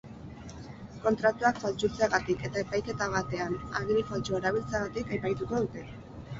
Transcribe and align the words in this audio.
Kontratuak 1.03 1.59
faltsutzeagatik 1.65 2.47
eta 2.49 2.61
epaiketa 2.65 3.11
batean 3.19 3.55
agiri 3.83 4.09
faltsua 4.11 4.43
erabiltzeagatik 4.43 5.17
epaituko 5.23 5.65
dute. 5.65 5.89